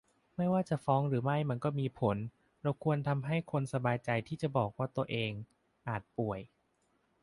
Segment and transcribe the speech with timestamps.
[0.37, 2.17] ไม่ว่าจะฟ้องหรือไม่มันก็มีผล
[2.61, 5.31] เราควรทำให้คนสบายใจที่จะบอกว่าตัวเอง
[5.87, 6.39] อาจป่วย